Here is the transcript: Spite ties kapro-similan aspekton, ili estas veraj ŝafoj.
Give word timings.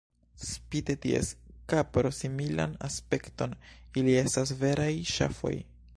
Spite 0.51 0.95
ties 1.03 1.27
kapro-similan 1.73 2.73
aspekton, 2.89 3.55
ili 4.03 4.19
estas 4.23 4.59
veraj 4.65 4.93
ŝafoj. 5.17 5.55